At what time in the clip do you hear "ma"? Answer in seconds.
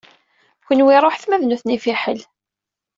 1.27-1.37